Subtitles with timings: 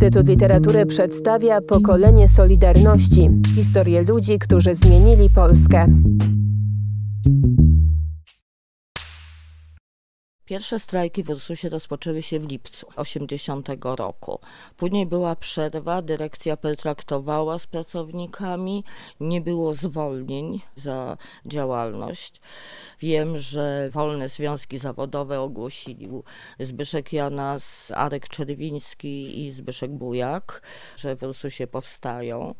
[0.00, 5.86] Instytut Literatury przedstawia pokolenie Solidarności historię ludzi, którzy zmienili Polskę.
[10.50, 14.40] Pierwsze strajki w Ursusie rozpoczęły się w lipcu 80 roku.
[14.76, 18.84] Później była przerwa, dyrekcja pertraktowała z pracownikami,
[19.20, 22.40] nie było zwolnień za działalność.
[23.00, 26.08] Wiem, że wolne związki zawodowe ogłosili
[26.60, 30.62] Zbyszek Janas, Arek Czerwiński i Zbyszek Bujak,
[30.96, 32.54] że w Ursusie powstają.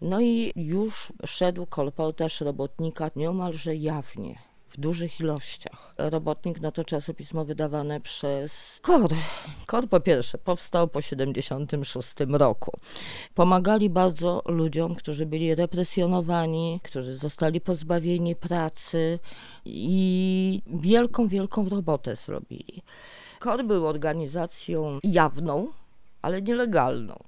[0.00, 5.94] No i już szedł kolportaż robotnika niemalże jawnie w dużych ilościach.
[5.98, 9.14] Robotnik no to czasopismo wydawane przez KOR.
[9.66, 12.72] KOR po pierwsze powstał po 76 roku.
[13.34, 19.18] Pomagali bardzo ludziom, którzy byli represjonowani, którzy zostali pozbawieni pracy
[19.64, 22.82] i wielką, wielką robotę zrobili.
[23.38, 25.68] KOR był organizacją jawną,
[26.22, 27.24] ale nielegalną.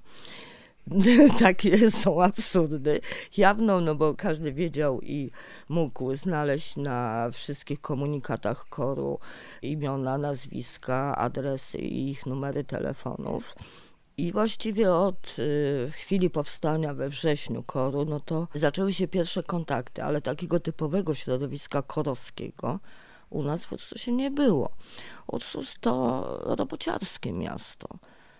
[1.39, 3.01] takie są absurdy.
[3.37, 5.31] Jawną, no bo każdy wiedział i
[5.69, 9.19] mógł znaleźć na wszystkich komunikatach koru
[9.61, 13.55] imiona, nazwiska, adresy i ich numery telefonów.
[14.17, 20.03] I właściwie od y, chwili powstania we wrześniu koru, no to zaczęły się pierwsze kontakty,
[20.03, 22.79] ale takiego typowego środowiska korowskiego
[23.29, 24.69] u nas w Ursusie nie było.
[25.27, 27.87] Ursus to robociarskie miasto.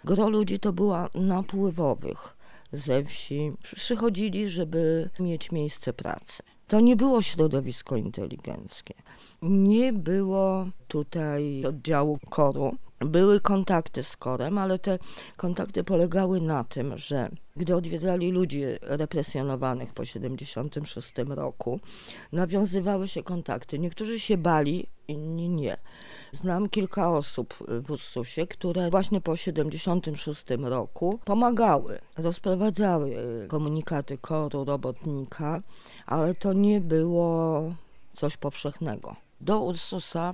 [0.05, 2.37] Gro ludzi to była napływowych
[2.71, 3.51] ze wsi.
[3.75, 6.43] Przychodzili, żeby mieć miejsce pracy.
[6.67, 8.93] To nie było środowisko inteligenckie.
[9.41, 12.75] Nie było tutaj oddziału koru.
[12.99, 14.99] Były kontakty z korem, ale te
[15.37, 21.79] kontakty polegały na tym, że gdy odwiedzali ludzi represjonowanych po 76 roku,
[22.31, 23.79] nawiązywały się kontakty.
[23.79, 25.77] Niektórzy się bali, inni nie.
[26.35, 35.61] Znam kilka osób w Ursusie, które właśnie po 76 roku pomagały, rozprowadzały komunikaty koru robotnika,
[36.05, 37.61] ale to nie było
[38.15, 39.15] coś powszechnego.
[39.41, 40.33] Do Ursusa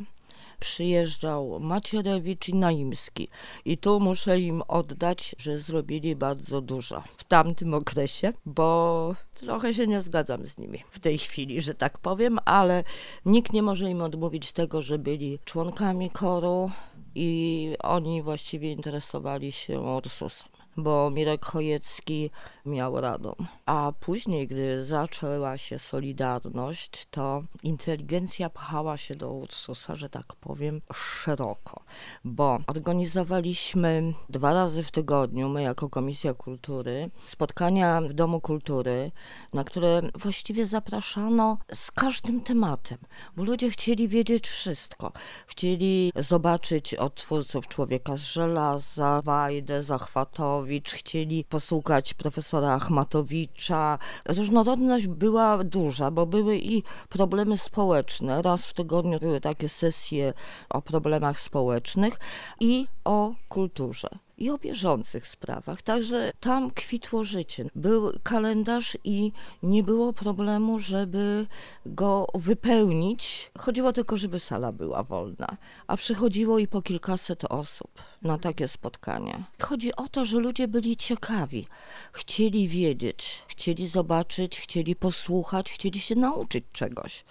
[0.61, 3.27] przyjeżdżał Macierewicz i Naimski.
[3.65, 9.87] I tu muszę im oddać, że zrobili bardzo dużo w tamtym okresie, bo trochę się
[9.87, 12.83] nie zgadzam z nimi w tej chwili, że tak powiem, ale
[13.25, 16.71] nikt nie może im odmówić tego, że byli członkami koru
[17.15, 22.29] i oni właściwie interesowali się Ursusem bo Mirek Chojecki
[22.65, 23.35] miał radą.
[23.65, 30.81] A później, gdy zaczęła się Solidarność, to inteligencja pchała się do Ursusa, że tak powiem,
[30.93, 31.83] szeroko,
[32.23, 39.11] bo organizowaliśmy dwa razy w tygodniu, my jako Komisja Kultury, spotkania w Domu Kultury,
[39.53, 42.97] na które właściwie zapraszano z każdym tematem,
[43.37, 45.11] bo ludzie chcieli wiedzieć wszystko.
[45.47, 50.60] Chcieli zobaczyć od twórców Człowieka z żelaza, Wajdę, Zachwatowi,
[50.93, 53.99] chcieli posłuchać profesora Achmatowicza.
[54.25, 58.41] Różnorodność była duża, bo były i problemy społeczne.
[58.41, 60.33] Raz w tygodniu były takie sesje
[60.69, 62.19] o problemach społecznych
[62.59, 64.09] i o kulturze
[64.41, 65.81] i o bieżących sprawach.
[65.81, 67.65] Także tam kwitło życie.
[67.75, 69.31] Był kalendarz i
[69.63, 71.47] nie było problemu, żeby
[71.85, 73.51] go wypełnić.
[73.57, 75.57] Chodziło tylko, żeby sala była wolna,
[75.87, 77.91] a przychodziło i po kilkaset osób
[78.21, 79.43] na takie spotkania.
[79.61, 81.65] Chodzi o to, że ludzie byli ciekawi,
[82.13, 87.23] chcieli wiedzieć, chcieli zobaczyć, chcieli posłuchać, chcieli się nauczyć czegoś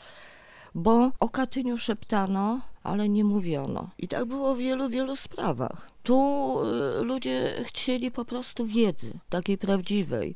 [0.74, 3.90] bo o Katyniu szeptano, ale nie mówiono.
[3.98, 5.90] I tak było w wielu, wielu sprawach.
[6.02, 6.56] Tu
[7.00, 10.34] y, ludzie chcieli po prostu wiedzy, takiej prawdziwej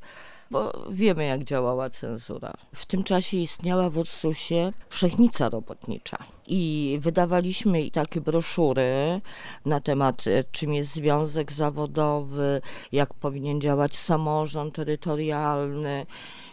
[0.54, 2.52] bo wiemy, jak działała cenzura.
[2.74, 9.20] W tym czasie istniała w Ursusie Wszechnica Robotnicza i wydawaliśmy takie broszury
[9.66, 12.60] na temat, e, czym jest związek zawodowy,
[12.92, 16.06] jak powinien działać samorząd terytorialny,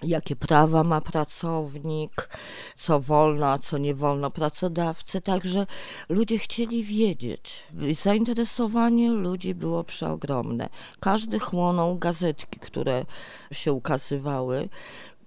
[0.03, 2.29] jakie prawa ma pracownik,
[2.75, 5.21] co wolno, a co nie wolno pracodawcy.
[5.21, 5.65] Także
[6.09, 7.63] ludzie chcieli wiedzieć.
[7.91, 10.69] Zainteresowanie ludzi było przeogromne.
[10.99, 13.05] Każdy chłonął gazetki, które
[13.51, 14.69] się ukazywały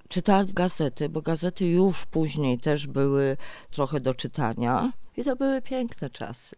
[0.08, 3.36] czytali gazety, bo gazety już później też były
[3.70, 6.56] trochę do czytania i to były piękne czasy.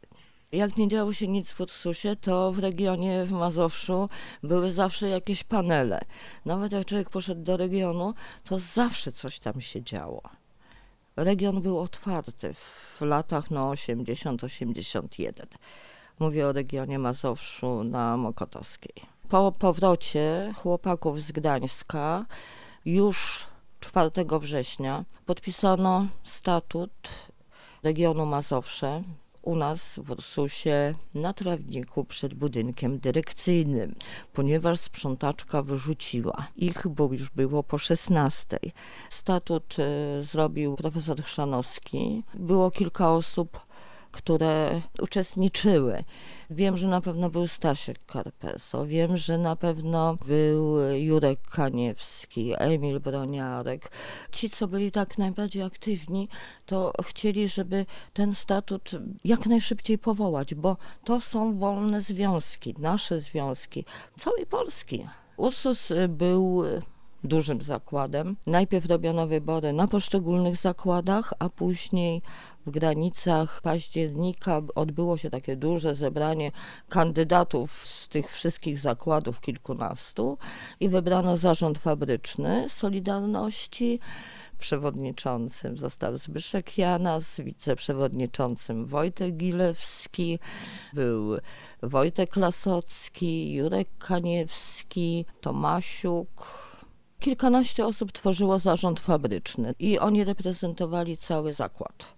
[0.52, 4.08] Jak nie działo się nic w Ursusie, to w regionie w Mazowszu
[4.42, 6.00] były zawsze jakieś panele.
[6.44, 8.14] Nawet jak człowiek poszedł do regionu,
[8.44, 10.22] to zawsze coś tam się działo.
[11.16, 15.46] Region był otwarty w latach no 80-81.
[16.18, 19.15] Mówię o regionie Mazowszu na Mokotowskiej.
[19.28, 22.26] Po powrocie chłopaków z Gdańska
[22.84, 23.46] już
[23.80, 26.92] 4 września podpisano statut
[27.82, 29.02] regionu Mazowsze.
[29.42, 33.94] u nas w Ursusie na trawniku przed budynkiem dyrekcyjnym,
[34.32, 38.58] ponieważ sprzątaczka wyrzuciła ich, bo już było po 16.
[39.10, 42.22] Statut y, zrobił profesor Chrzanowski.
[42.34, 43.66] Było kilka osób,
[44.16, 46.04] które uczestniczyły.
[46.50, 53.00] Wiem, że na pewno był Stasiek Karpeso, wiem, że na pewno był Jurek Kaniewski, Emil
[53.00, 53.90] Broniarek.
[54.32, 56.28] Ci, co byli tak najbardziej aktywni,
[56.66, 58.90] to chcieli, żeby ten statut
[59.24, 63.84] jak najszybciej powołać, bo to są wolne związki, nasze związki,
[64.18, 65.06] całej Polski.
[65.36, 66.62] Ursus był
[67.24, 68.36] dużym zakładem.
[68.46, 72.22] Najpierw robiono wybory na poszczególnych zakładach, a później
[72.66, 76.52] w granicach października odbyło się takie duże zebranie
[76.88, 80.38] kandydatów z tych wszystkich zakładów, kilkunastu,
[80.80, 84.00] i wybrano zarząd fabryczny Solidarności.
[84.58, 90.38] Przewodniczącym został Zbyszek Janas, wiceprzewodniczącym Wojtek Gilewski,
[90.92, 91.36] był
[91.82, 96.28] Wojtek Lasocki, Jurek Kaniewski, Tomasiuk,
[97.18, 102.15] Kilkanaście osób tworzyło zarząd fabryczny i oni reprezentowali cały zakład.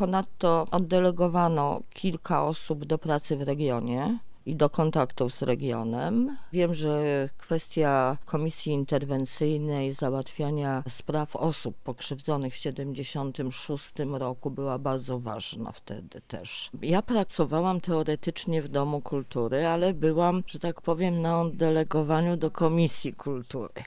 [0.00, 6.36] Ponadto oddelegowano kilka osób do pracy w regionie i do kontaktów z regionem.
[6.52, 15.72] Wiem, że kwestia komisji interwencyjnej, załatwiania spraw osób pokrzywdzonych w 76 roku była bardzo ważna
[15.72, 16.70] wtedy też.
[16.82, 23.12] Ja pracowałam teoretycznie w Domu Kultury, ale byłam, że tak powiem, na oddelegowaniu do Komisji
[23.12, 23.84] Kultury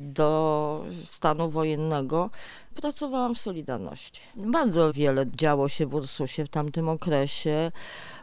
[0.00, 2.30] do stanu wojennego,
[2.80, 4.20] pracowałam w Solidarności.
[4.36, 7.72] Bardzo wiele działo się w Ursusie w tamtym okresie.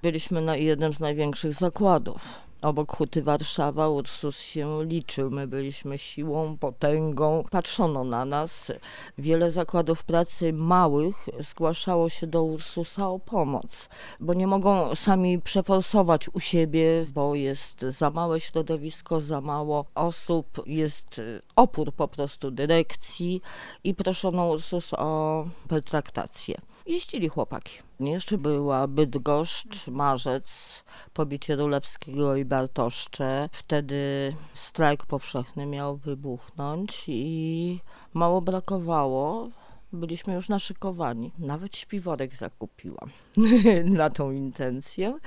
[0.02, 5.32] Byliśmy na jednym z największych zakładów obok Huty Warszawa Ursus się liczył.
[5.32, 7.44] My byliśmy siłą, potęgą.
[7.52, 8.72] Patrzono na nas.
[9.18, 16.30] Wiele zakładów pracy małych zgłaszało się do Ursusa o pomoc, bo nie mogą sami przeforsować
[16.30, 21.22] u siebie, bo jest za małe środowisko, za mało osób, jest
[21.56, 23.42] opór po prostu dyrekcji
[23.84, 26.62] i proszono Ursus o pertraktację.
[26.86, 27.80] Jeździli chłopaki.
[28.00, 30.84] Jeszcze była Bydgoszcz, Marzec,
[31.14, 33.50] pobicie Rulewskiego i Bartoszcze.
[33.52, 37.80] Wtedy strajk powszechny miał wybuchnąć i
[38.14, 39.50] mało brakowało.
[39.94, 41.32] Byliśmy już naszykowani.
[41.40, 43.10] Nawet śpiworek zakupiłam
[44.00, 45.20] na tą intencję.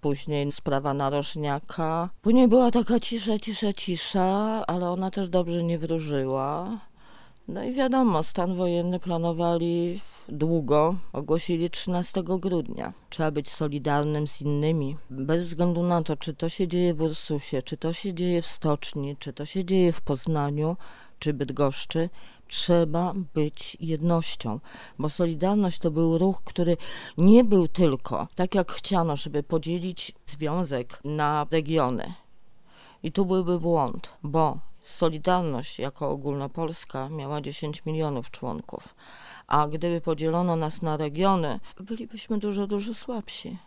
[0.00, 2.08] Później sprawa narożniaka.
[2.22, 6.78] Później była taka cisza, cisza, cisza, ale ona też dobrze nie wróżyła.
[7.48, 12.92] No i wiadomo, stan wojenny planowali długo, ogłosili 13 grudnia.
[13.10, 17.62] Trzeba być solidarnym z innymi, bez względu na to, czy to się dzieje w Ursusie,
[17.62, 20.76] czy to się dzieje w Stoczni, czy to się dzieje w Poznaniu,
[21.18, 22.10] czy Bydgoszczy.
[22.48, 24.60] Trzeba być jednością,
[24.98, 26.76] bo Solidarność to był ruch, który
[27.18, 32.12] nie był tylko, tak jak chciano, żeby podzielić związek na regiony.
[33.02, 34.58] I tu byłby błąd, bo
[34.88, 38.94] Solidarność jako ogólnopolska miała 10 milionów członków,
[39.46, 43.58] a gdyby podzielono nas na regiony, bylibyśmy dużo, dużo słabsi.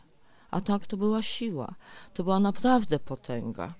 [0.51, 1.75] A tak to była siła,
[2.13, 3.73] to była naprawdę potęga.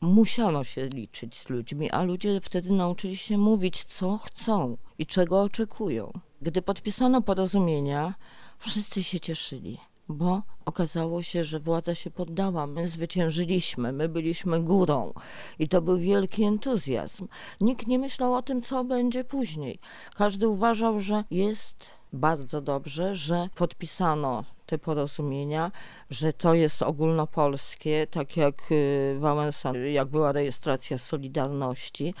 [0.00, 5.42] Musiano się liczyć z ludźmi, a ludzie wtedy nauczyli się mówić, co chcą i czego
[5.42, 6.12] oczekują.
[6.42, 8.14] Gdy podpisano porozumienia,
[8.58, 12.66] wszyscy się cieszyli bo okazało się, że władza się poddała.
[12.66, 15.12] My zwyciężyliśmy, my byliśmy górą
[15.58, 17.28] i to był wielki entuzjazm.
[17.60, 19.78] Nikt nie myślał o tym, co będzie później.
[20.16, 25.72] Każdy uważał, że jest bardzo dobrze, że podpisano te porozumienia,
[26.10, 32.14] że to jest ogólnopolskie, tak jak y, Wałęsa, jak była rejestracja Solidarności,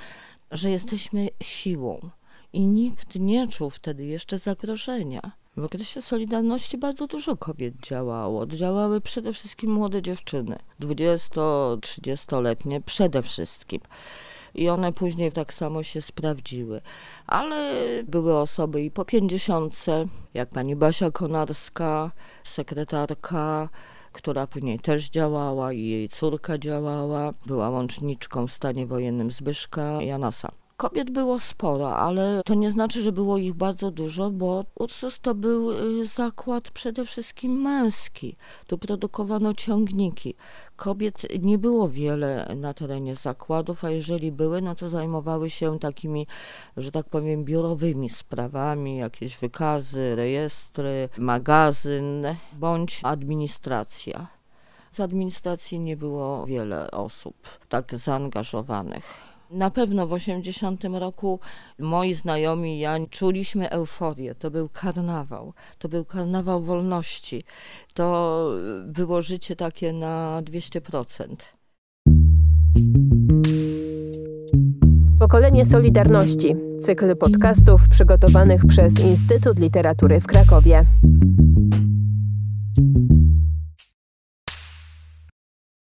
[0.50, 2.10] że jesteśmy siłą.
[2.52, 5.43] I nikt nie czuł wtedy jeszcze zagrożenia.
[5.56, 8.46] W okresie Solidarności bardzo dużo kobiet działało.
[8.46, 13.80] Działały przede wszystkim młode dziewczyny, 20-30-letnie przede wszystkim.
[14.54, 16.80] I one później tak samo się sprawdziły.
[17.26, 22.10] Ale były osoby i po pięćdziesiątce, jak pani Basia Konarska,
[22.44, 23.68] sekretarka,
[24.12, 27.34] która później też działała i jej córka działała.
[27.46, 30.63] Była łączniczką w stanie wojennym Zbyszka Janasa.
[30.76, 35.34] Kobiet było sporo, ale to nie znaczy, że było ich bardzo dużo, bo Ursus to
[35.34, 38.36] był y, zakład przede wszystkim męski.
[38.66, 40.34] Tu produkowano ciągniki.
[40.76, 46.26] Kobiet nie było wiele na terenie zakładów, a jeżeli były, no to zajmowały się takimi,
[46.76, 54.26] że tak powiem, biurowymi sprawami, jakieś wykazy, rejestry, magazyn bądź administracja.
[54.90, 57.36] Z administracji nie było wiele osób
[57.68, 61.40] tak zaangażowanych Na pewno w 80 roku
[61.78, 64.34] moi znajomi i ja czuliśmy euforię.
[64.34, 65.52] To był karnawał.
[65.78, 67.42] To był karnawał wolności.
[67.94, 68.48] To
[68.86, 71.36] było życie takie na 200%.
[75.18, 76.56] Pokolenie Solidarności.
[76.80, 80.84] Cykl podcastów przygotowanych przez Instytut Literatury w Krakowie.